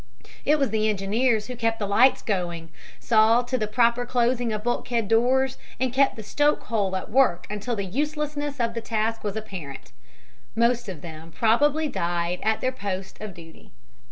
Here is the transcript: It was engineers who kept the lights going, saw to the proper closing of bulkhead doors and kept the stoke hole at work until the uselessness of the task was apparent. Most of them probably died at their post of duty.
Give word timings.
It 0.45 0.57
was 0.57 0.73
engineers 0.73 1.45
who 1.45 1.55
kept 1.55 1.77
the 1.77 1.85
lights 1.85 2.23
going, 2.23 2.69
saw 2.99 3.43
to 3.43 3.55
the 3.55 3.67
proper 3.67 4.03
closing 4.03 4.51
of 4.51 4.63
bulkhead 4.63 5.07
doors 5.07 5.59
and 5.79 5.93
kept 5.93 6.15
the 6.15 6.23
stoke 6.23 6.63
hole 6.63 6.95
at 6.95 7.11
work 7.11 7.45
until 7.51 7.75
the 7.75 7.85
uselessness 7.85 8.59
of 8.59 8.73
the 8.73 8.81
task 8.81 9.23
was 9.23 9.35
apparent. 9.35 9.91
Most 10.55 10.89
of 10.89 11.01
them 11.01 11.31
probably 11.31 11.87
died 11.87 12.39
at 12.41 12.61
their 12.61 12.71
post 12.71 13.21
of 13.21 13.35
duty. 13.35 13.73